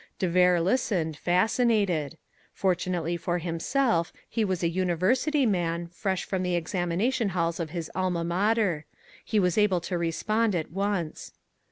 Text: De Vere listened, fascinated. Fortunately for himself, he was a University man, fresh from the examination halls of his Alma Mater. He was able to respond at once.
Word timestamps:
De 0.17 0.27
Vere 0.27 0.59
listened, 0.59 1.15
fascinated. 1.15 2.17
Fortunately 2.55 3.15
for 3.15 3.37
himself, 3.37 4.11
he 4.27 4.43
was 4.43 4.63
a 4.63 4.67
University 4.67 5.45
man, 5.45 5.89
fresh 5.89 6.23
from 6.25 6.41
the 6.41 6.55
examination 6.55 7.29
halls 7.29 7.59
of 7.59 7.69
his 7.69 7.91
Alma 7.93 8.23
Mater. 8.23 8.85
He 9.23 9.39
was 9.39 9.59
able 9.59 9.79
to 9.81 9.99
respond 9.99 10.55
at 10.55 10.71
once. 10.71 11.33